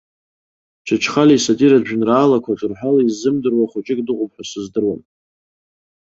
Чачхалиа 0.87 1.37
исатиратә 1.37 1.87
жәеинраалақәа 1.87 2.59
ҿырҳәала 2.59 3.01
иззымдыруа 3.03 3.71
хәыҷык 3.71 3.99
дыҟоуп 4.05 4.31
ҳәа 4.35 4.43
сыздырам. 4.49 5.01